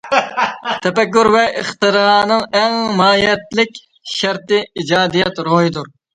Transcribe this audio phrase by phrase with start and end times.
[0.85, 3.79] تەپەككۇر ۋە ئىختىرانىڭ ئەڭ ماھىيەتلىك
[4.15, 5.95] شەرتى ئىجادىيەت روھىدۇر.